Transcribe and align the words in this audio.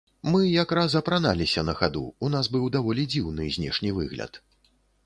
Мы 0.35 0.39
як 0.53 0.71
раз 0.79 0.95
апраналіся 0.99 1.65
на 1.69 1.75
хаду, 1.83 2.03
у 2.27 2.33
нас 2.37 2.53
быў 2.57 2.67
даволі 2.79 3.09
дзіўны 3.13 3.51
знешні 3.59 3.97
выгляд. 4.01 4.47